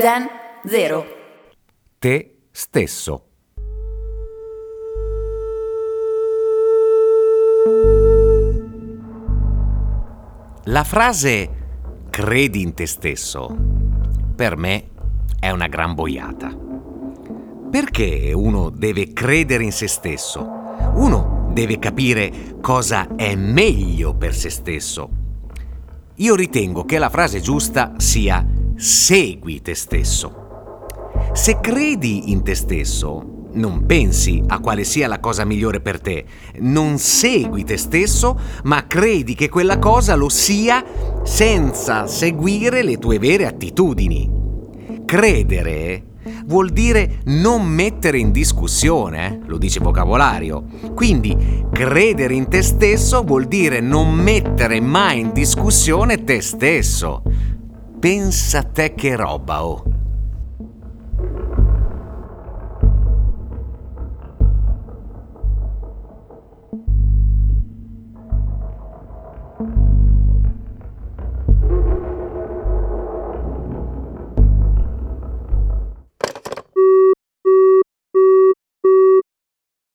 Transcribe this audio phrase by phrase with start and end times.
[0.00, 0.28] Zen
[0.64, 1.04] Zero.
[1.98, 3.24] Te stesso.
[10.66, 11.50] La frase
[12.10, 13.52] credi in te stesso
[14.36, 14.90] per me
[15.40, 16.56] è una gran boiata.
[17.68, 20.48] Perché uno deve credere in se stesso?
[20.94, 25.10] Uno deve capire cosa è meglio per se stesso.
[26.14, 30.46] Io ritengo che la frase giusta sia segui te stesso.
[31.32, 36.24] Se credi in te stesso, non pensi a quale sia la cosa migliore per te,
[36.58, 40.84] non segui te stesso, ma credi che quella cosa lo sia
[41.24, 44.30] senza seguire le tue vere attitudini.
[45.04, 46.04] Credere
[46.44, 49.38] vuol dire non mettere in discussione, eh?
[49.46, 50.64] lo dice vocabolario.
[50.94, 57.22] Quindi credere in te stesso vuol dire non mettere mai in discussione te stesso.
[58.00, 59.97] Pensa te che roba, oh!